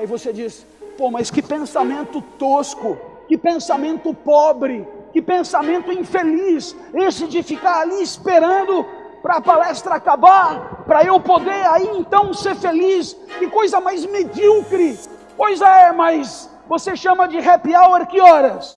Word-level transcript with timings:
Aí 0.00 0.06
você 0.06 0.32
diz: 0.32 0.66
pô, 0.96 1.10
mas 1.10 1.30
que 1.30 1.42
pensamento 1.42 2.22
tosco, 2.38 2.96
que 3.28 3.36
pensamento 3.36 4.14
pobre, 4.14 4.88
que 5.12 5.20
pensamento 5.20 5.92
infeliz, 5.92 6.74
esse 6.94 7.26
de 7.26 7.42
ficar 7.42 7.82
ali 7.82 8.02
esperando 8.02 8.86
para 9.20 9.36
a 9.36 9.40
palestra 9.42 9.96
acabar, 9.96 10.84
para 10.86 11.04
eu 11.04 11.20
poder 11.20 11.66
aí 11.66 11.86
então 11.98 12.32
ser 12.32 12.54
feliz. 12.54 13.12
Que 13.38 13.46
coisa 13.48 13.78
mais 13.78 14.06
medíocre. 14.06 14.98
Pois 15.36 15.60
é, 15.60 15.92
mas 15.92 16.48
você 16.66 16.96
chama 16.96 17.28
de 17.28 17.36
happy 17.36 17.76
hour 17.76 18.06
que 18.06 18.18
horas? 18.22 18.72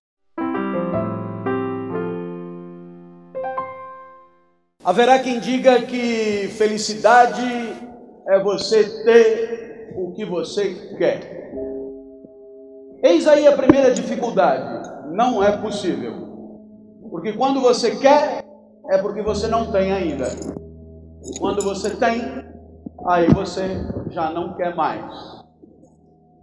Haverá 4.84 5.20
quem 5.20 5.40
diga 5.40 5.84
que 5.84 6.50
felicidade 6.58 7.74
é 8.28 8.40
você 8.40 8.84
ter 9.06 9.63
o 10.14 10.16
que 10.16 10.24
você 10.24 10.96
quer. 10.98 11.52
Eis 13.04 13.28
aí 13.28 13.48
a 13.48 13.58
primeira 13.58 13.92
dificuldade: 13.92 14.90
não 15.12 15.44
é 15.44 15.58
possível. 15.58 16.14
Porque 17.10 17.34
quando 17.34 17.60
você 17.60 17.96
quer, 17.98 18.44
é 18.90 18.98
porque 19.00 19.22
você 19.22 19.48
não 19.48 19.72
tem 19.72 19.92
ainda. 19.92 20.28
E 21.26 21.40
quando 21.40 21.64
você 21.64 21.96
tem, 21.96 22.22
aí 23.08 23.28
você 23.34 23.68
já 24.12 24.30
não 24.30 24.54
quer 24.54 24.76
mais. 24.76 25.44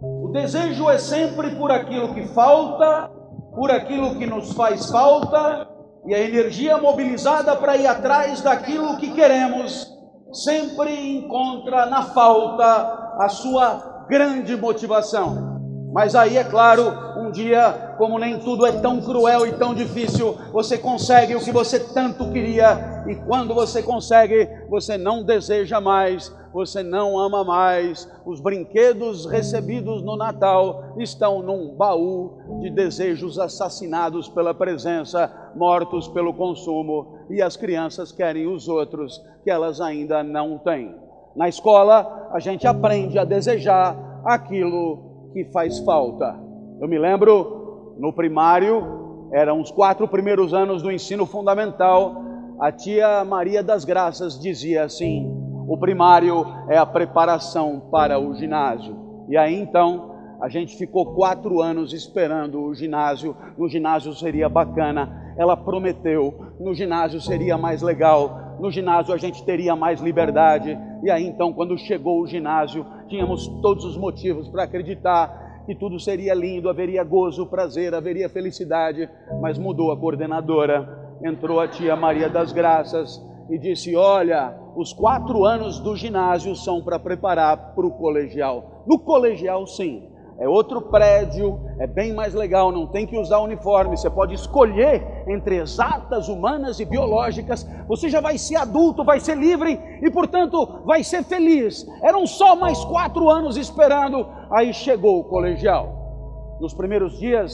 O 0.01 0.29
desejo 0.29 0.89
é 0.89 0.97
sempre 0.97 1.55
por 1.55 1.71
aquilo 1.71 2.13
que 2.13 2.27
falta, 2.29 3.09
por 3.55 3.71
aquilo 3.71 4.17
que 4.17 4.25
nos 4.25 4.53
faz 4.53 4.89
falta, 4.89 5.67
e 6.05 6.15
a 6.15 6.19
energia 6.19 6.77
mobilizada 6.77 7.55
para 7.55 7.77
ir 7.77 7.85
atrás 7.85 8.41
daquilo 8.41 8.97
que 8.97 9.13
queremos 9.13 9.87
sempre 10.33 11.17
encontra 11.17 11.85
na 11.85 12.01
falta 12.01 13.00
a 13.21 13.29
sua 13.29 14.05
grande 14.09 14.57
motivação. 14.57 15.51
Mas 15.93 16.15
aí, 16.15 16.37
é 16.37 16.43
claro, 16.43 16.91
um 17.19 17.29
dia, 17.29 17.93
como 17.97 18.17
nem 18.17 18.39
tudo 18.39 18.65
é 18.65 18.71
tão 18.71 18.99
cruel 18.99 19.45
e 19.45 19.51
tão 19.53 19.75
difícil, 19.75 20.35
você 20.51 20.75
consegue 20.77 21.35
o 21.35 21.39
que 21.39 21.51
você 21.51 21.79
tanto 21.93 22.31
queria, 22.31 23.03
e 23.07 23.15
quando 23.27 23.53
você 23.53 23.83
consegue, 23.83 24.49
você 24.69 24.97
não 24.97 25.23
deseja 25.23 25.79
mais, 25.79 26.35
você 26.51 26.81
não 26.81 27.19
ama 27.19 27.43
mais. 27.43 28.09
Os 28.25 28.41
brinquedos 28.41 29.25
recebidos 29.25 30.01
no 30.01 30.15
Natal 30.15 30.95
estão 30.97 31.43
num 31.43 31.75
baú 31.75 32.59
de 32.61 32.71
desejos 32.71 33.37
assassinados 33.37 34.27
pela 34.29 34.53
presença, 34.53 35.51
mortos 35.55 36.07
pelo 36.07 36.33
consumo, 36.33 37.19
e 37.29 37.41
as 37.41 37.55
crianças 37.55 38.11
querem 38.11 38.47
os 38.47 38.67
outros 38.67 39.21
que 39.43 39.51
elas 39.51 39.79
ainda 39.79 40.23
não 40.23 40.57
têm. 40.57 40.95
Na 41.35 41.47
escola, 41.47 42.20
a 42.33 42.39
gente 42.39 42.65
aprende 42.67 43.19
a 43.19 43.25
desejar 43.25 43.95
aquilo 44.25 45.29
que 45.33 45.45
faz 45.45 45.79
falta. 45.79 46.39
Eu 46.79 46.87
me 46.87 46.97
lembro, 46.97 47.95
no 47.97 48.13
primário, 48.13 49.29
eram 49.31 49.61
os 49.61 49.71
quatro 49.71 50.07
primeiros 50.07 50.53
anos 50.53 50.81
do 50.81 50.91
ensino 50.91 51.25
fundamental, 51.25 52.23
a 52.59 52.71
tia 52.71 53.23
Maria 53.25 53.63
das 53.63 53.83
Graças 53.85 54.39
dizia 54.39 54.83
assim: 54.83 55.31
o 55.67 55.77
primário 55.77 56.45
é 56.69 56.77
a 56.77 56.85
preparação 56.85 57.79
para 57.91 58.19
o 58.19 58.35
ginásio. 58.35 59.25
E 59.29 59.37
aí 59.37 59.55
então, 59.55 60.15
a 60.41 60.49
gente 60.49 60.75
ficou 60.75 61.13
quatro 61.13 61.61
anos 61.61 61.93
esperando 61.93 62.61
o 62.61 62.73
ginásio, 62.73 63.35
no 63.57 63.69
ginásio 63.69 64.13
seria 64.13 64.49
bacana. 64.49 65.33
Ela 65.37 65.55
prometeu, 65.55 66.53
no 66.59 66.73
ginásio 66.73 67.21
seria 67.21 67.57
mais 67.57 67.81
legal, 67.81 68.50
no 68.61 68.69
ginásio 68.69 69.13
a 69.13 69.17
gente 69.17 69.43
teria 69.43 69.75
mais 69.75 69.99
liberdade. 69.99 70.77
E 71.03 71.09
aí 71.09 71.25
então, 71.25 71.51
quando 71.51 71.77
chegou 71.77 72.21
o 72.21 72.27
ginásio, 72.27 72.85
tínhamos 73.07 73.47
todos 73.61 73.83
os 73.83 73.97
motivos 73.97 74.47
para 74.47 74.63
acreditar 74.63 75.63
que 75.65 75.75
tudo 75.75 75.99
seria 75.99 76.33
lindo, 76.33 76.69
haveria 76.69 77.03
gozo, 77.03 77.47
prazer, 77.47 77.93
haveria 77.93 78.29
felicidade, 78.29 79.09
mas 79.41 79.57
mudou 79.57 79.91
a 79.91 79.97
coordenadora. 79.97 81.17
Entrou 81.23 81.59
a 81.59 81.67
tia 81.67 81.95
Maria 81.95 82.29
das 82.29 82.51
Graças 82.51 83.19
e 83.49 83.57
disse: 83.57 83.95
Olha, 83.95 84.55
os 84.75 84.93
quatro 84.93 85.43
anos 85.43 85.79
do 85.79 85.95
ginásio 85.95 86.55
são 86.55 86.83
para 86.83 86.99
preparar 86.99 87.73
para 87.73 87.85
o 87.85 87.91
colegial. 87.91 88.83
No 88.87 88.99
colegial, 88.99 89.65
sim, 89.65 90.10
é 90.41 90.49
outro 90.49 90.81
prédio, 90.81 91.59
é 91.77 91.85
bem 91.85 92.13
mais 92.13 92.33
legal, 92.33 92.71
não 92.71 92.87
tem 92.87 93.05
que 93.05 93.15
usar 93.15 93.37
uniforme, 93.37 93.95
você 93.95 94.09
pode 94.09 94.33
escolher 94.33 95.23
entre 95.27 95.57
exatas, 95.57 96.27
humanas 96.27 96.79
e 96.79 96.85
biológicas, 96.85 97.63
você 97.87 98.09
já 98.09 98.19
vai 98.19 98.39
ser 98.39 98.55
adulto, 98.55 99.03
vai 99.03 99.19
ser 99.19 99.37
livre 99.37 99.79
e, 100.01 100.09
portanto, 100.09 100.81
vai 100.83 101.03
ser 101.03 101.23
feliz. 101.23 101.85
Eram 102.01 102.25
só 102.25 102.55
mais 102.55 102.83
quatro 102.85 103.29
anos 103.29 103.55
esperando, 103.55 104.27
aí 104.49 104.73
chegou 104.73 105.19
o 105.19 105.25
colegial. 105.25 106.57
Nos 106.59 106.73
primeiros 106.73 107.19
dias, 107.19 107.53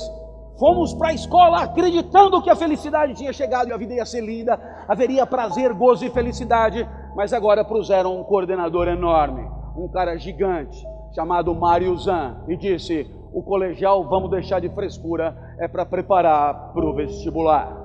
fomos 0.57 0.93
para 0.93 1.09
a 1.09 1.13
escola 1.13 1.63
acreditando 1.63 2.41
que 2.41 2.49
a 2.49 2.55
felicidade 2.55 3.15
tinha 3.15 3.33
chegado 3.33 3.67
e 3.67 3.73
a 3.73 3.77
vida 3.77 3.95
ia 3.95 4.05
ser 4.05 4.21
linda, 4.21 4.57
haveria 4.87 5.27
prazer, 5.27 5.73
gozo 5.73 6.05
e 6.05 6.09
felicidade, 6.09 6.87
mas 7.17 7.33
agora 7.33 7.65
puseram 7.65 8.17
um 8.17 8.23
coordenador 8.23 8.87
enorme, 8.87 9.45
um 9.75 9.89
cara 9.89 10.15
gigante 10.15 10.87
chamado 11.17 11.55
Mário 11.55 11.97
Zan 11.97 12.43
e 12.47 12.55
disse: 12.55 13.09
o 13.33 13.41
colegial 13.41 14.07
vamos 14.07 14.29
deixar 14.29 14.61
de 14.61 14.69
frescura, 14.69 15.35
é 15.59 15.67
para 15.67 15.83
preparar 15.83 16.71
para 16.73 16.85
o 16.85 16.93
vestibular. 16.93 17.75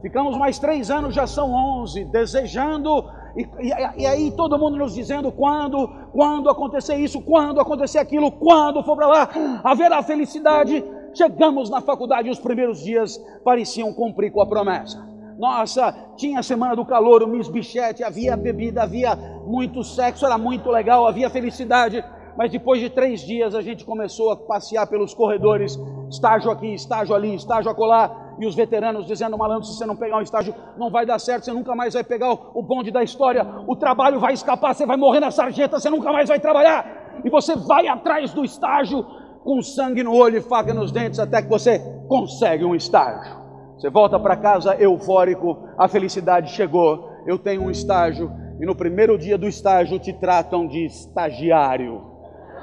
Ficamos 0.00 0.36
mais 0.38 0.58
três 0.58 0.90
anos, 0.90 1.14
já 1.14 1.26
são 1.26 1.52
onze, 1.52 2.06
desejando, 2.06 3.04
e, 3.36 3.42
e, 3.42 4.02
e, 4.02 4.06
aí 4.06 4.30
todo 4.30 4.58
mundo 4.58 4.78
nos 4.78 4.94
dizendo 4.94 5.30
quando, 5.30 5.88
quando 6.12 6.48
acontecer 6.48 6.96
isso, 6.96 7.20
quando 7.20 7.60
acontecer 7.60 7.98
aquilo, 7.98 8.32
quando 8.32 8.82
for 8.82 8.96
para 8.96 9.08
lá, 9.08 9.28
haverá 9.62 10.02
felicidade. 10.02 10.82
Chegamos 11.12 11.68
na 11.68 11.80
faculdade, 11.80 12.30
os 12.30 12.38
primeiros 12.38 12.82
dias 12.82 13.18
pareciam 13.44 13.92
cumprir 13.92 14.32
com 14.32 14.40
a 14.40 14.46
promessa. 14.46 15.06
Nossa, 15.38 15.94
tinha 16.16 16.40
a 16.40 16.42
semana 16.42 16.74
do 16.74 16.84
calor, 16.84 17.22
o 17.22 17.28
Miss 17.28 17.48
Bichette, 17.48 18.02
havia 18.02 18.36
bebida, 18.36 18.82
havia 18.82 19.14
muito 19.46 19.84
sexo, 19.84 20.24
era 20.24 20.38
muito 20.38 20.70
legal, 20.70 21.06
havia 21.06 21.28
felicidade 21.28 22.04
mas 22.36 22.50
depois 22.50 22.80
de 22.80 22.90
três 22.90 23.20
dias 23.20 23.54
a 23.54 23.62
gente 23.62 23.84
começou 23.84 24.30
a 24.30 24.36
passear 24.36 24.86
pelos 24.86 25.14
corredores, 25.14 25.78
estágio 26.10 26.50
aqui, 26.50 26.74
estágio 26.74 27.14
ali, 27.14 27.34
estágio 27.34 27.70
acolá, 27.70 28.24
e 28.38 28.46
os 28.46 28.54
veteranos 28.54 29.06
dizendo, 29.06 29.38
malandro, 29.38 29.64
se 29.64 29.76
você 29.76 29.86
não 29.86 29.96
pegar 29.96 30.18
um 30.18 30.22
estágio, 30.22 30.54
não 30.76 30.90
vai 30.90 31.06
dar 31.06 31.18
certo, 31.18 31.44
você 31.44 31.52
nunca 31.52 31.74
mais 31.74 31.94
vai 31.94 32.02
pegar 32.02 32.32
o 32.32 32.62
bonde 32.62 32.90
da 32.90 33.02
história, 33.02 33.46
o 33.66 33.76
trabalho 33.76 34.18
vai 34.18 34.32
escapar, 34.32 34.74
você 34.74 34.84
vai 34.84 34.96
morrer 34.96 35.20
na 35.20 35.30
sarjeta, 35.30 35.78
você 35.78 35.88
nunca 35.88 36.12
mais 36.12 36.28
vai 36.28 36.40
trabalhar, 36.40 37.20
e 37.24 37.30
você 37.30 37.54
vai 37.54 37.86
atrás 37.86 38.32
do 38.32 38.44
estágio 38.44 39.04
com 39.44 39.62
sangue 39.62 40.02
no 40.02 40.14
olho 40.14 40.38
e 40.38 40.40
faca 40.40 40.72
nos 40.72 40.90
dentes, 40.90 41.20
até 41.20 41.42
que 41.42 41.48
você 41.48 41.78
consegue 42.08 42.64
um 42.64 42.74
estágio. 42.74 43.44
Você 43.76 43.90
volta 43.90 44.18
para 44.18 44.36
casa 44.36 44.74
eufórico, 44.76 45.68
a 45.78 45.86
felicidade 45.86 46.50
chegou, 46.52 47.10
eu 47.26 47.38
tenho 47.38 47.62
um 47.62 47.70
estágio, 47.70 48.32
e 48.60 48.66
no 48.66 48.74
primeiro 48.74 49.18
dia 49.18 49.36
do 49.36 49.46
estágio 49.46 49.98
te 49.98 50.12
tratam 50.12 50.66
de 50.66 50.86
estagiário. 50.86 52.13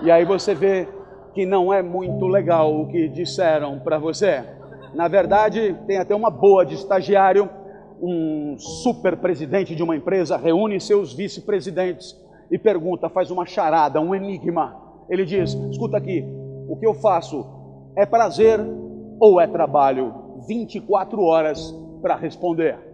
E 0.01 0.09
aí 0.09 0.25
você 0.25 0.55
vê 0.55 0.87
que 1.33 1.45
não 1.45 1.71
é 1.71 1.81
muito 1.81 2.25
legal 2.27 2.73
o 2.73 2.87
que 2.87 3.07
disseram 3.07 3.79
para 3.79 3.99
você. 3.99 4.43
Na 4.95 5.07
verdade, 5.07 5.75
tem 5.85 5.97
até 5.97 6.15
uma 6.15 6.29
boa 6.29 6.65
de 6.65 6.73
estagiário, 6.73 7.49
um 8.01 8.55
super 8.57 9.15
presidente 9.17 9.75
de 9.75 9.83
uma 9.83 9.95
empresa 9.95 10.35
reúne 10.37 10.81
seus 10.81 11.13
vice-presidentes 11.13 12.19
e 12.49 12.57
pergunta, 12.57 13.09
faz 13.09 13.29
uma 13.29 13.45
charada, 13.45 14.01
um 14.01 14.13
enigma. 14.15 14.75
Ele 15.07 15.23
diz: 15.23 15.53
escuta 15.53 15.97
aqui, 15.97 16.25
o 16.67 16.75
que 16.75 16.85
eu 16.85 16.95
faço 16.95 17.45
é 17.95 18.05
prazer 18.05 18.59
ou 19.19 19.39
é 19.39 19.45
trabalho? 19.45 20.13
24 20.47 21.21
horas 21.21 21.71
para 22.01 22.15
responder. 22.15 22.90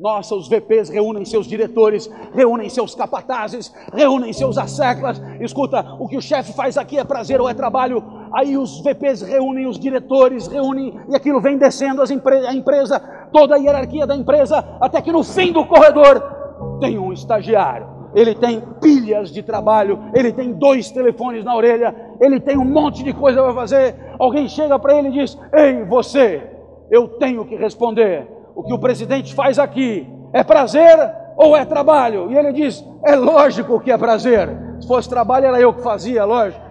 Nossa, 0.00 0.34
os 0.34 0.48
VPs 0.48 0.88
reúnem 0.88 1.26
seus 1.26 1.46
diretores, 1.46 2.10
reúnem 2.32 2.70
seus 2.70 2.94
capatazes, 2.94 3.70
reúnem 3.92 4.32
seus 4.32 4.56
asseclas. 4.56 5.20
Escuta, 5.40 5.94
o 6.00 6.08
que 6.08 6.16
o 6.16 6.22
chefe 6.22 6.54
faz 6.54 6.78
aqui 6.78 6.98
é 6.98 7.04
prazer 7.04 7.38
ou 7.38 7.46
é 7.46 7.52
trabalho? 7.52 8.02
Aí 8.32 8.56
os 8.56 8.80
VPs 8.80 9.20
reúnem 9.20 9.66
os 9.66 9.78
diretores, 9.78 10.46
reúnem, 10.46 10.98
e 11.10 11.14
aquilo 11.14 11.38
vem 11.38 11.58
descendo 11.58 12.02
empre 12.10 12.46
a 12.46 12.54
empresa, 12.54 12.98
toda 13.30 13.56
a 13.56 13.58
hierarquia 13.58 14.06
da 14.06 14.16
empresa, 14.16 14.66
até 14.80 15.02
que 15.02 15.12
no 15.12 15.22
fim 15.22 15.52
do 15.52 15.66
corredor 15.66 16.78
tem 16.80 16.98
um 16.98 17.12
estagiário. 17.12 17.86
Ele 18.14 18.34
tem 18.34 18.58
pilhas 18.80 19.30
de 19.30 19.42
trabalho, 19.42 19.98
ele 20.14 20.32
tem 20.32 20.54
dois 20.54 20.90
telefones 20.90 21.44
na 21.44 21.54
orelha, 21.54 21.94
ele 22.18 22.40
tem 22.40 22.56
um 22.56 22.64
monte 22.64 23.04
de 23.04 23.12
coisa 23.12 23.42
para 23.42 23.52
fazer. 23.52 23.94
Alguém 24.18 24.48
chega 24.48 24.78
para 24.78 24.96
ele 24.96 25.08
e 25.08 25.12
diz: 25.12 25.38
Ei, 25.52 25.84
você, 25.84 26.42
eu 26.90 27.06
tenho 27.06 27.44
que 27.44 27.54
responder 27.54 28.39
o 28.54 28.62
que 28.62 28.72
o 28.72 28.78
presidente 28.78 29.34
faz 29.34 29.58
aqui 29.58 30.08
é 30.32 30.42
prazer 30.42 30.96
ou 31.36 31.56
é 31.56 31.64
trabalho? 31.64 32.30
E 32.30 32.36
ele 32.36 32.52
diz: 32.52 32.84
é 33.04 33.16
lógico 33.16 33.80
que 33.80 33.90
é 33.90 33.98
prazer. 33.98 34.48
Se 34.80 34.88
fosse 34.88 35.08
trabalho, 35.08 35.46
era 35.46 35.60
eu 35.60 35.72
que 35.72 35.82
fazia, 35.82 36.24
lógico. 36.24 36.70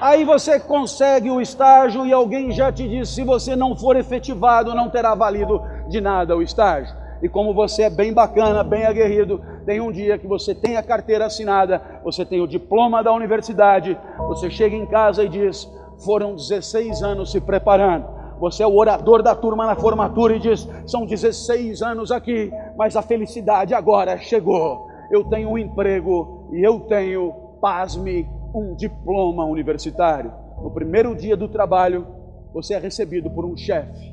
Aí 0.00 0.24
você 0.24 0.58
consegue 0.58 1.30
o 1.30 1.40
estágio 1.40 2.04
e 2.04 2.12
alguém 2.12 2.50
já 2.50 2.72
te 2.72 2.88
diz: 2.88 3.08
se 3.08 3.22
você 3.22 3.54
não 3.54 3.76
for 3.76 3.96
efetivado, 3.96 4.74
não 4.74 4.90
terá 4.90 5.14
valido 5.14 5.62
de 5.88 6.00
nada 6.00 6.36
o 6.36 6.42
estágio. 6.42 6.94
E 7.22 7.28
como 7.28 7.54
você 7.54 7.82
é 7.82 7.90
bem 7.90 8.12
bacana, 8.12 8.64
bem 8.64 8.84
aguerrido, 8.84 9.40
tem 9.64 9.80
um 9.80 9.92
dia 9.92 10.18
que 10.18 10.26
você 10.26 10.56
tem 10.56 10.76
a 10.76 10.82
carteira 10.82 11.26
assinada, 11.26 11.80
você 12.02 12.24
tem 12.24 12.40
o 12.40 12.48
diploma 12.48 13.00
da 13.00 13.12
universidade, 13.12 13.96
você 14.26 14.50
chega 14.50 14.74
em 14.74 14.86
casa 14.86 15.22
e 15.22 15.28
diz: 15.28 15.70
foram 16.04 16.34
16 16.34 17.00
anos 17.02 17.30
se 17.30 17.40
preparando. 17.40 18.21
Você 18.42 18.64
é 18.64 18.66
o 18.66 18.74
orador 18.74 19.22
da 19.22 19.36
turma 19.36 19.64
na 19.66 19.76
formatura 19.76 20.34
e 20.34 20.40
diz: 20.40 20.68
são 20.84 21.06
16 21.06 21.80
anos 21.80 22.10
aqui, 22.10 22.50
mas 22.76 22.96
a 22.96 23.00
felicidade 23.00 23.72
agora 23.72 24.18
chegou. 24.18 24.88
Eu 25.12 25.22
tenho 25.22 25.50
um 25.50 25.56
emprego 25.56 26.48
e 26.52 26.60
eu 26.60 26.80
tenho, 26.80 27.32
pasme, 27.60 28.28
um 28.52 28.74
diploma 28.74 29.44
universitário. 29.44 30.32
No 30.60 30.72
primeiro 30.72 31.14
dia 31.14 31.36
do 31.36 31.46
trabalho, 31.46 32.04
você 32.52 32.74
é 32.74 32.78
recebido 32.78 33.30
por 33.30 33.44
um 33.44 33.56
chefe. 33.56 34.12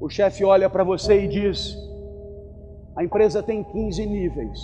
O 0.00 0.08
chefe 0.08 0.44
olha 0.44 0.70
para 0.70 0.84
você 0.84 1.24
e 1.24 1.26
diz: 1.26 1.76
a 2.94 3.02
empresa 3.02 3.42
tem 3.42 3.64
15 3.64 4.06
níveis. 4.06 4.60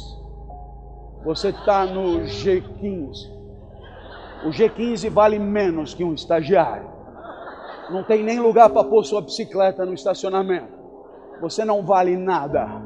Você 1.24 1.48
está 1.48 1.84
no 1.84 2.20
G15. 2.26 3.28
O 4.46 4.50
G15 4.50 5.10
vale 5.10 5.40
menos 5.40 5.94
que 5.94 6.04
um 6.04 6.14
estagiário. 6.14 6.93
Não 7.90 8.02
tem 8.02 8.22
nem 8.22 8.40
lugar 8.40 8.70
para 8.70 8.84
pôr 8.84 9.04
sua 9.04 9.20
bicicleta 9.20 9.84
no 9.84 9.94
estacionamento. 9.94 10.72
Você 11.40 11.64
não 11.64 11.84
vale 11.84 12.16
nada. 12.16 12.82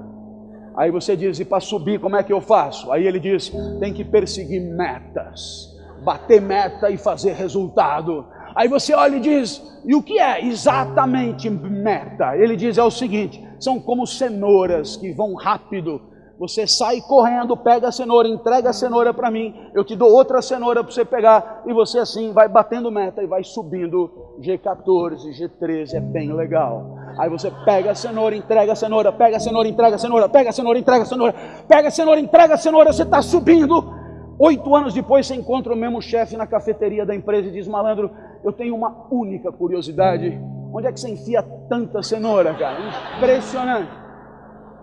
Aí 0.77 0.91
você 0.91 1.17
diz: 1.17 1.39
e 1.39 1.45
para 1.45 1.61
subir, 1.61 2.01
como 2.01 2.17
é 2.17 2.23
que 2.23 2.33
eu 2.33 2.41
faço? 2.41 2.91
Aí 2.93 3.07
ele 3.07 3.21
diz: 3.21 3.53
tem 3.81 3.93
que 3.93 4.05
perseguir 4.05 4.61
metas, 4.61 5.77
bater 6.05 6.41
meta 6.41 6.91
e 6.91 6.97
fazer 6.97 7.33
resultado. 7.33 8.27
Aí 8.55 8.69
você 8.69 8.95
olha 8.95 9.17
e 9.17 9.21
diz: 9.21 9.63
e 9.85 9.95
o 9.95 10.03
que 10.03 10.19
é 10.19 10.45
exatamente 10.45 11.49
meta? 11.49 12.37
Ele 12.37 12.57
diz: 12.57 12.79
é 12.79 12.83
o 12.83 12.91
seguinte: 12.91 13.47
são 13.59 13.81
como 13.81 14.07
cenouras 14.07 14.97
que 14.97 15.13
vão 15.13 15.35
rápido 15.35 16.01
você 16.39 16.67
sai 16.67 17.01
correndo, 17.01 17.57
pega 17.57 17.89
a 17.89 17.93
cenoura, 17.93 18.29
entrega 18.29 18.71
a 18.71 18.73
cenoura 18.73 19.13
para 19.13 19.31
mim, 19.31 19.55
eu 19.75 19.85
te 19.85 19.97
dou 19.97 20.13
outra 20.13 20.41
cenoura 20.41 20.85
para 20.85 20.93
você 20.93 21.05
pegar, 21.05 21.63
e 21.67 21.73
você 21.73 21.99
assim 21.99 22.33
vai 22.33 22.49
batendo 22.49 22.93
meta 22.93 23.23
e 23.23 23.27
vai 23.27 23.43
subindo 23.43 24.37
G14, 24.41 25.17
G13, 25.37 25.95
é 25.95 26.01
bem 26.01 26.33
legal. 26.33 26.97
Aí 27.19 27.29
você 27.29 27.51
pega 27.65 27.91
a 27.91 27.95
cenoura, 27.95 28.37
entrega 28.37 28.73
a 28.73 28.77
cenoura, 28.77 29.13
pega 29.13 29.37
a 29.37 29.41
cenoura, 29.41 29.69
entrega 29.69 29.97
a 29.97 29.99
cenoura, 29.99 30.29
pega 30.29 30.51
a 30.51 30.53
cenoura, 30.53 30.79
entrega 30.79 31.03
a 31.03 31.07
cenoura, 31.07 31.35
pega 31.67 31.89
a 31.89 31.91
cenoura, 31.91 32.21
entrega 32.21 32.55
a 32.55 32.59
cenoura, 32.59 32.93
você 32.93 33.03
está 33.03 33.21
subindo. 33.21 33.99
Oito 34.39 34.77
anos 34.77 34.95
depois 34.95 35.27
você 35.27 35.35
encontra 35.35 35.73
o 35.73 35.77
mesmo 35.77 36.01
chefe 36.01 36.37
na 36.37 36.47
cafeteria 36.47 37.05
da 37.05 37.13
empresa 37.13 37.49
e 37.49 37.51
diz: 37.51 37.67
Malandro, 37.67 38.13
eu 38.45 38.53
tenho 38.53 38.77
uma 38.77 39.09
única 39.11 39.51
curiosidade. 39.51 40.41
Onde 40.73 40.87
é 40.87 40.93
que 40.93 41.01
você 41.01 41.11
enfia 41.11 41.43
tanta 41.69 42.01
cenoura, 42.05 42.55
cara? 42.55 42.79
Impressionante. 43.17 44.08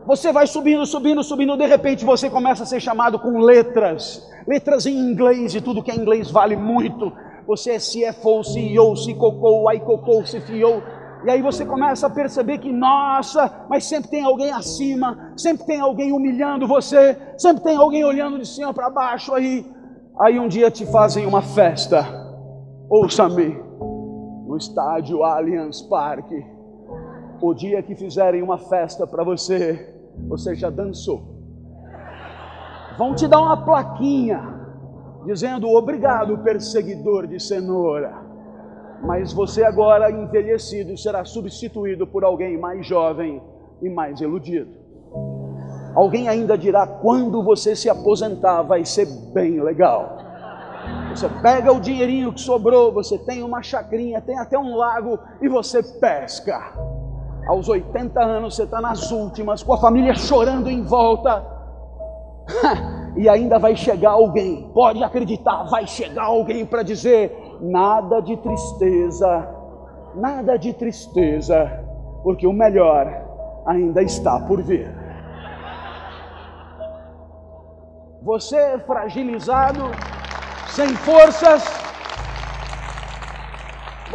Você 0.06 0.32
vai 0.32 0.46
subindo, 0.46 0.86
subindo, 0.86 1.24
subindo, 1.24 1.58
de 1.58 1.66
repente 1.66 2.06
você 2.06 2.30
começa 2.30 2.62
a 2.62 2.66
ser 2.66 2.80
chamado 2.80 3.18
com 3.18 3.40
letras, 3.40 4.24
letras 4.48 4.86
em 4.86 4.96
inglês, 4.96 5.56
e 5.56 5.62
tudo 5.62 5.82
que 5.82 5.90
é 5.90 5.96
inglês 5.96 6.30
vale 6.30 6.56
muito. 6.56 7.12
Você 7.48 7.72
é 7.72 7.78
CFO, 7.80 8.44
CEO, 8.44 8.94
CCOCO, 8.94 9.72
ICOCO, 9.72 10.24
CFO, 10.24 10.84
e 11.26 11.30
aí 11.32 11.42
você 11.42 11.66
começa 11.66 12.06
a 12.06 12.10
perceber 12.10 12.60
que, 12.60 12.72
nossa, 12.72 13.66
mas 13.68 13.86
sempre 13.86 14.12
tem 14.12 14.24
alguém 14.24 14.52
acima, 14.52 15.34
sempre 15.36 15.66
tem 15.66 15.80
alguém 15.80 16.12
humilhando 16.12 16.68
você, 16.68 17.18
sempre 17.36 17.64
tem 17.64 17.76
alguém 17.76 18.04
olhando 18.04 18.38
de 18.38 18.48
cima 18.48 18.72
para 18.76 18.92
baixo 18.92 19.34
aí. 19.34 19.66
Aí 20.22 20.40
um 20.40 20.48
dia 20.48 20.70
te 20.70 20.86
fazem 20.86 21.26
uma 21.26 21.42
festa, 21.42 22.06
ouça-me, 22.88 23.58
no 24.48 24.56
estádio 24.56 25.24
Allianz 25.24 25.82
Parque. 25.82 26.46
O 27.42 27.54
dia 27.56 27.82
que 27.82 27.96
fizerem 27.96 28.44
uma 28.44 28.58
festa 28.58 29.06
para 29.08 29.24
você, 29.24 29.95
você 30.28 30.56
já 30.56 30.70
dançou. 30.70 31.36
Vão 32.98 33.14
te 33.14 33.28
dar 33.28 33.42
uma 33.42 33.66
plaquinha 33.66 34.56
dizendo 35.26 35.68
obrigado, 35.70 36.38
perseguidor 36.40 37.28
de 37.28 37.40
cenoura. 37.40 38.14
Mas 39.02 39.34
você 39.34 39.64
agora 39.64 40.10
envelhecido 40.10 40.98
será 40.98 41.26
substituído 41.26 42.08
por 42.08 42.24
alguém 42.24 42.58
mais 42.58 42.86
jovem 42.88 43.42
e 43.82 43.90
mais 43.90 44.22
iludido. 44.22 44.72
Alguém 45.94 46.28
ainda 46.28 46.58
dirá 46.58 46.86
quando 46.86 47.44
você 47.44 47.76
se 47.76 47.90
aposentar 47.90 48.62
vai 48.62 48.86
ser 48.86 49.08
bem 49.34 49.62
legal. 49.62 50.18
Você 51.10 51.30
pega 51.42 51.72
o 51.72 51.80
dinheirinho 51.80 52.34
que 52.34 52.42
sobrou, 52.42 52.92
você 52.92 53.18
tem 53.18 53.44
uma 53.44 53.62
chacrinha, 53.62 54.22
tem 54.22 54.38
até 54.38 54.58
um 54.58 54.76
lago 54.76 55.18
e 55.42 55.48
você 55.48 55.82
pesca 55.82 56.74
aos 57.48 57.70
80 57.70 58.22
anos 58.22 58.56
você 58.56 58.64
está 58.64 58.82
nas 58.82 59.12
últimas, 59.12 59.64
com 59.64 59.74
a 59.74 59.78
família 59.78 60.16
chorando 60.16 60.70
em 60.70 60.84
volta, 60.84 61.46
e 63.16 63.30
ainda 63.30 63.58
vai 63.58 63.76
chegar 63.76 64.12
alguém, 64.12 64.70
pode 64.74 65.04
acreditar, 65.04 65.64
vai 65.66 65.88
chegar 65.88 66.26
alguém 66.26 66.66
para 66.66 66.84
dizer: 66.84 67.58
nada 67.62 68.20
de 68.22 68.36
tristeza, 68.38 69.50
nada 70.16 70.58
de 70.58 70.74
tristeza, 70.74 71.84
porque 72.24 72.46
o 72.46 72.54
melhor 72.54 73.08
ainda 73.66 74.02
está 74.02 74.40
por 74.42 74.62
vir. 74.62 74.94
Você 78.22 78.80
fragilizado, 78.80 79.84
sem 80.68 80.90
forças, 80.90 81.85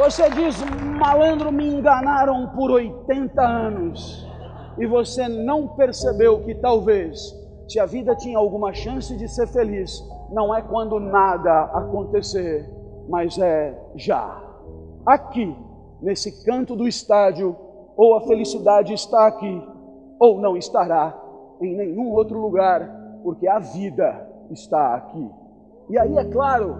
você 0.01 0.31
diz, 0.31 0.57
malandro, 0.99 1.53
me 1.53 1.69
enganaram 1.69 2.49
por 2.57 2.71
80 2.71 3.43
anos. 3.43 4.27
E 4.79 4.87
você 4.87 5.29
não 5.29 5.69
percebeu 5.69 6.43
que 6.43 6.55
talvez, 6.55 7.37
se 7.69 7.79
a 7.79 7.85
vida 7.85 8.17
tinha 8.17 8.39
alguma 8.39 8.73
chance 8.73 9.15
de 9.15 9.29
ser 9.29 9.47
feliz, 9.49 10.03
não 10.33 10.55
é 10.55 10.63
quando 10.63 10.99
nada 10.99 11.65
acontecer, 11.65 12.67
mas 13.11 13.37
é 13.39 13.79
já. 13.95 14.43
Aqui, 15.05 15.55
nesse 16.01 16.47
canto 16.47 16.75
do 16.75 16.89
estádio, 16.89 17.55
ou 17.95 18.17
a 18.17 18.23
felicidade 18.23 18.95
está 18.95 19.27
aqui, 19.27 19.63
ou 20.19 20.41
não 20.41 20.57
estará 20.57 21.15
em 21.61 21.77
nenhum 21.77 22.11
outro 22.13 22.41
lugar, 22.41 22.89
porque 23.23 23.47
a 23.47 23.59
vida 23.59 24.27
está 24.51 24.95
aqui. 24.95 25.31
E 25.91 25.99
aí, 25.99 26.17
é 26.17 26.25
claro, 26.25 26.79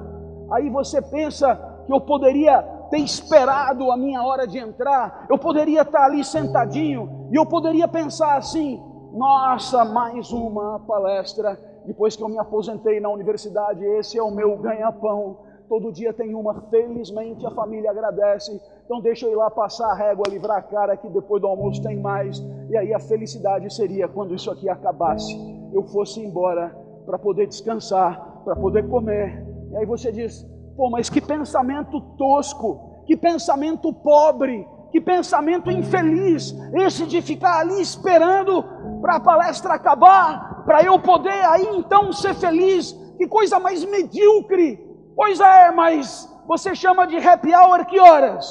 aí 0.51 0.71
você 0.71 1.03
pensa 1.03 1.55
que 1.85 1.93
eu 1.93 2.01
poderia 2.01 2.80
ter 2.91 2.99
esperado 2.99 3.91
a 3.91 3.97
minha 3.97 4.23
hora 4.23 4.47
de 4.47 4.59
entrar, 4.59 5.27
eu 5.31 5.39
poderia 5.39 5.83
estar 5.83 6.05
ali 6.05 6.25
sentadinho 6.25 7.29
e 7.33 7.37
eu 7.37 7.47
poderia 7.47 7.87
pensar 7.87 8.37
assim: 8.37 8.83
nossa, 9.13 9.85
mais 9.85 10.31
uma 10.33 10.81
palestra. 10.81 11.59
Depois 11.87 12.15
que 12.15 12.23
eu 12.23 12.29
me 12.29 12.39
aposentei 12.39 13.01
na 13.01 13.09
universidade, 13.09 13.85
esse 13.85 14.19
é 14.19 14.23
o 14.23 14.31
meu 14.31 14.57
ganha-pão. 14.59 15.39
Todo 15.69 15.93
dia 15.93 16.13
tem 16.13 16.35
uma, 16.35 16.63
felizmente 16.69 17.47
a 17.47 17.51
família 17.53 17.91
agradece. 17.91 18.61
Então 18.85 19.01
deixa 19.01 19.27
eu 19.27 19.33
ir 19.33 19.37
lá 19.37 19.51
passar 19.51 19.91
a 19.91 19.95
régua, 19.95 20.25
livrar 20.29 20.59
a 20.59 20.63
cara, 20.63 20.97
que 20.97 21.09
depois 21.09 21.41
do 21.41 21.47
almoço 21.47 21.83
tem 21.83 21.99
mais. 21.99 22.39
E 22.69 22.77
aí 22.77 22.93
a 22.93 22.99
felicidade 22.99 23.73
seria 23.73 24.09
quando 24.09 24.35
isso 24.35 24.51
aqui 24.51 24.69
acabasse, 24.69 25.33
eu 25.73 25.85
fosse 25.85 26.21
embora 26.21 26.77
para 27.07 27.19
poder 27.19 27.47
descansar, 27.47 28.43
para 28.45 28.55
poder 28.57 28.89
comer. 28.89 29.47
E 29.73 29.77
aí 29.77 29.87
você 29.87 30.13
diz: 30.13 30.47
Pô, 30.81 30.89
mas 30.89 31.11
que 31.11 31.21
pensamento 31.21 32.01
tosco, 32.17 33.03
que 33.07 33.15
pensamento 33.15 33.93
pobre, 33.93 34.67
que 34.91 34.99
pensamento 34.99 35.71
infeliz, 35.71 36.57
esse 36.73 37.05
de 37.05 37.21
ficar 37.21 37.61
ali 37.61 37.83
esperando 37.83 38.65
para 39.03 39.17
a 39.17 39.21
palestra 39.21 39.75
acabar, 39.75 40.65
para 40.65 40.83
eu 40.83 40.99
poder 40.99 41.45
aí 41.45 41.69
então 41.77 42.11
ser 42.15 42.33
feliz. 42.33 42.93
Que 43.19 43.29
coisa 43.29 43.61
mais 43.61 43.85
medíocre. 43.85 44.79
Pois 45.15 45.39
é, 45.39 45.71
mas 45.71 46.27
você 46.49 46.75
chama 46.75 47.07
de 47.07 47.19
happy 47.19 47.55
hour 47.55 47.85
que 47.85 48.01
horas? 48.01 48.47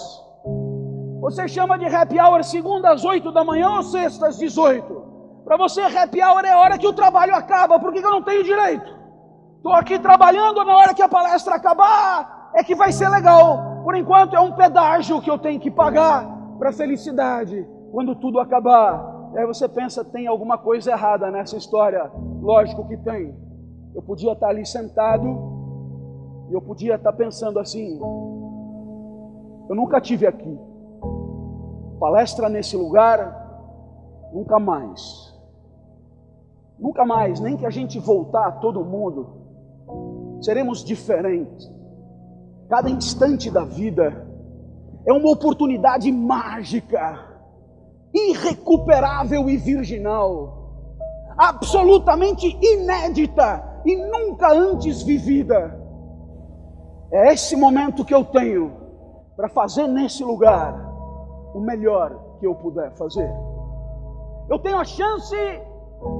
Você 1.22 1.48
chama 1.48 1.80
de 1.80 1.88
happy 1.88 2.20
hour 2.20 2.44
segunda 2.44 2.92
às 2.92 3.04
oito 3.06 3.32
da 3.32 3.44
manhã 3.44 3.72
ou 3.72 3.82
sexta 3.82 4.28
às 4.28 4.38
dezoito? 4.38 5.02
Para 5.44 5.58
você, 5.58 5.82
happy 5.82 6.22
hour 6.22 6.46
é 6.46 6.52
a 6.52 6.60
hora 6.60 6.78
que 6.78 6.88
o 6.88 6.94
trabalho 6.94 7.34
acaba, 7.34 7.80
por 7.80 7.92
que 7.92 7.98
eu 7.98 8.12
não 8.12 8.22
tenho 8.22 8.44
direito? 8.44 8.99
Estou 9.60 9.74
aqui 9.74 10.00
trabalhando, 10.00 10.64
na 10.64 10.74
hora 10.74 10.94
que 10.94 11.02
a 11.02 11.10
palestra 11.10 11.56
acabar, 11.56 12.50
é 12.56 12.64
que 12.64 12.74
vai 12.74 12.94
ser 12.94 13.10
legal. 13.10 13.82
Por 13.84 13.94
enquanto 13.94 14.34
é 14.34 14.40
um 14.40 14.54
pedágio 14.54 15.22
que 15.22 15.30
eu 15.30 15.38
tenho 15.38 15.60
que 15.60 15.70
pagar 15.70 16.26
para 16.58 16.70
a 16.70 16.74
felicidade. 16.74 17.68
Quando 17.92 18.16
tudo 18.16 18.40
acabar, 18.40 19.32
aí 19.36 19.46
você 19.46 19.68
pensa, 19.68 20.06
tem 20.06 20.28
alguma 20.28 20.58
coisa 20.58 20.92
errada 20.92 21.30
nessa 21.30 21.58
história. 21.58 22.10
Lógico 22.42 22.88
que 22.88 22.96
tem. 22.96 23.36
Eu 23.94 24.02
podia 24.02 24.32
estar 24.32 24.48
ali 24.48 24.66
sentado 24.66 25.28
e 26.50 26.54
eu 26.54 26.62
podia 26.62 26.96
estar 26.96 27.12
pensando 27.12 27.60
assim: 27.60 28.00
eu 29.70 29.76
nunca 29.76 30.00
tive 30.00 30.26
aqui. 30.26 30.58
Palestra 32.00 32.48
nesse 32.48 32.78
lugar, 32.78 33.20
nunca 34.32 34.58
mais. 34.58 35.38
Nunca 36.80 37.04
mais, 37.04 37.42
nem 37.42 37.58
que 37.58 37.66
a 37.66 37.70
gente 37.70 38.00
voltar 38.00 38.62
todo 38.62 38.86
mundo 38.86 39.39
seremos 40.42 40.84
diferentes. 40.84 41.70
Cada 42.70 42.90
instante 42.90 43.50
da 43.50 43.64
vida 43.64 44.28
é 45.06 45.14
uma 45.14 45.32
oportunidade 45.32 46.12
mágica 46.12 47.28
irrecuperável 48.14 49.50
e 49.50 49.58
virginal, 49.58 50.58
absolutamente 51.38 52.58
inédita 52.62 53.82
e 53.86 53.96
nunca 53.96 54.52
antes 54.52 55.02
vivida. 55.02 55.80
É 57.12 57.34
esse 57.34 57.56
momento 57.56 58.06
que 58.06 58.14
eu 58.14 58.24
tenho 58.24 58.74
para 59.36 59.50
fazer 59.50 59.88
nesse 59.88 60.24
lugar 60.24 60.74
o 61.54 61.60
melhor 61.60 62.38
que 62.40 62.46
eu 62.46 62.54
puder 62.56 62.92
fazer. 62.92 63.30
Eu 64.50 64.60
tenho 64.60 64.78
a 64.78 64.84
chance 64.84 65.36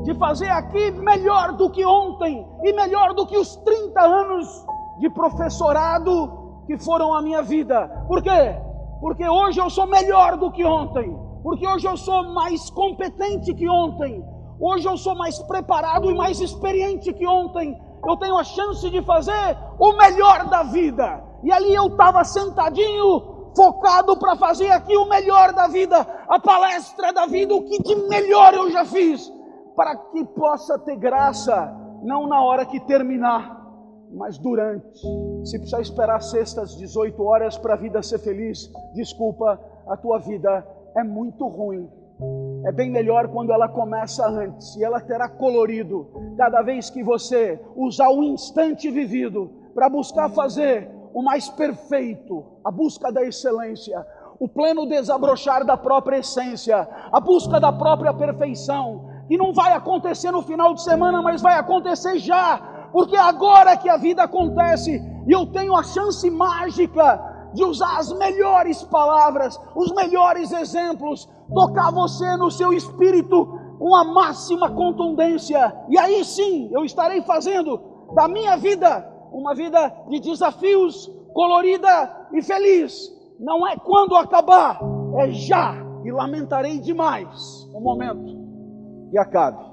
de 0.04 0.14
fazer 0.16 0.50
aqui 0.50 0.92
melhor 0.92 1.54
do 1.54 1.70
que 1.70 1.86
ontem 1.86 2.46
e 2.64 2.74
melhor 2.74 3.14
do 3.14 3.26
que 3.26 3.38
os 3.38 3.56
30 3.58 4.02
anos 4.02 4.66
de 5.00 5.10
professorado 5.10 6.64
que 6.68 6.78
foram 6.78 7.14
a 7.14 7.22
minha 7.22 7.42
vida. 7.42 7.88
Por 8.08 8.22
quê? 8.22 8.56
Porque 9.00 9.28
hoje 9.28 9.60
eu 9.60 9.70
sou 9.70 9.88
melhor 9.88 10.38
do 10.38 10.52
que 10.52 10.66
ontem. 10.66 11.18
Porque 11.42 11.66
hoje 11.68 11.88
eu 11.88 11.96
sou 11.96 12.24
mais 12.34 12.70
competente 12.70 13.54
que 13.54 13.68
ontem. 13.68 14.24
Hoje 14.60 14.88
eu 14.88 14.98
sou 14.98 15.16
mais 15.16 15.40
preparado 15.40 16.12
e 16.12 16.14
mais 16.14 16.40
experiente 16.42 17.14
que 17.14 17.26
ontem. 17.26 17.80
Eu 18.06 18.18
tenho 18.18 18.38
a 18.38 18.44
chance 18.44 18.90
de 18.90 19.02
fazer 19.02 19.58
o 19.80 19.94
melhor 19.94 20.50
da 20.50 20.64
vida. 20.64 21.24
E 21.44 21.52
ali 21.52 21.74
eu 21.74 21.88
estava 21.88 22.24
sentadinho, 22.26 23.52
focado 23.56 24.18
para 24.18 24.36
fazer 24.36 24.70
aqui 24.72 24.96
o 24.98 25.08
melhor 25.08 25.54
da 25.54 25.68
vida, 25.68 26.06
a 26.28 26.40
palestra 26.40 27.14
da 27.14 27.26
vida, 27.26 27.56
o 27.56 27.64
que 27.64 27.82
de 27.82 27.96
melhor 28.08 28.54
eu 28.54 28.70
já 28.72 28.84
fiz, 28.84 29.32
para 29.80 29.96
que 29.96 30.26
possa 30.26 30.78
ter 30.78 30.98
graça, 30.98 31.74
não 32.04 32.28
na 32.28 32.44
hora 32.44 32.66
que 32.66 32.82
terminar, 32.82 33.66
mas 34.12 34.38
durante. 34.38 35.00
Se 35.46 35.58
precisar 35.58 35.80
esperar 35.80 36.22
sextas 36.22 36.76
18 36.76 37.24
horas 37.24 37.58
para 37.58 37.76
a 37.76 37.78
vida 37.78 38.04
ser 38.04 38.20
feliz, 38.20 38.70
desculpa, 38.94 39.58
a 39.88 39.96
tua 39.96 40.20
vida 40.20 40.68
é 40.98 41.02
muito 41.02 41.48
ruim. 41.48 41.90
É 42.66 42.74
bem 42.74 42.92
melhor 42.92 43.30
quando 43.30 43.54
ela 43.54 43.70
começa 43.70 44.28
antes 44.28 44.76
e 44.76 44.84
ela 44.84 45.00
terá 45.00 45.30
colorido 45.30 46.36
cada 46.36 46.62
vez 46.62 46.90
que 46.90 47.02
você 47.02 47.58
usar 47.74 48.10
o 48.10 48.22
instante 48.22 48.92
vivido 48.92 49.50
para 49.74 49.88
buscar 49.88 50.28
fazer 50.30 50.92
o 51.14 51.24
mais 51.24 51.48
perfeito, 51.48 52.44
a 52.66 52.70
busca 52.70 53.14
da 53.14 53.24
excelência, 53.24 54.06
o 54.38 54.46
pleno 54.46 54.86
desabrochar 54.86 55.66
da 55.66 55.78
própria 55.78 56.18
essência, 56.18 56.86
a 57.10 57.20
busca 57.22 57.62
da 57.62 57.72
própria 57.72 58.14
perfeição, 58.14 59.09
que 59.30 59.38
não 59.38 59.54
vai 59.54 59.74
acontecer 59.74 60.32
no 60.32 60.42
final 60.42 60.74
de 60.74 60.82
semana, 60.82 61.22
mas 61.22 61.40
vai 61.40 61.54
acontecer 61.54 62.18
já, 62.18 62.90
porque 62.92 63.16
é 63.16 63.20
agora 63.20 63.78
que 63.78 63.88
a 63.88 63.96
vida 63.96 64.24
acontece. 64.24 65.00
E 65.28 65.32
eu 65.32 65.46
tenho 65.46 65.76
a 65.76 65.84
chance 65.84 66.28
mágica 66.32 67.52
de 67.54 67.64
usar 67.64 68.00
as 68.00 68.12
melhores 68.18 68.82
palavras, 68.86 69.60
os 69.76 69.92
melhores 69.94 70.52
exemplos, 70.52 71.30
tocar 71.54 71.92
você 71.92 72.36
no 72.38 72.50
seu 72.50 72.74
espírito 72.74 73.46
com 73.78 73.96
a 73.96 74.04
máxima 74.04 74.72
contundência, 74.72 75.74
e 75.90 75.98
aí 75.98 76.26
sim 76.26 76.70
eu 76.74 76.84
estarei 76.84 77.22
fazendo 77.22 77.80
da 78.16 78.28
minha 78.28 78.58
vida 78.58 79.08
uma 79.32 79.54
vida 79.54 79.94
de 80.10 80.20
desafios, 80.20 81.08
colorida 81.34 82.28
e 82.34 82.42
feliz. 82.42 83.10
Não 83.40 83.66
é 83.66 83.78
quando 83.78 84.18
acabar, 84.18 84.80
é 85.20 85.30
já, 85.30 85.76
e 86.04 86.12
lamentarei 86.12 86.80
demais 86.80 87.70
o 87.74 87.80
momento 87.80 88.39
que 89.12 89.20
acabe. 89.20 89.69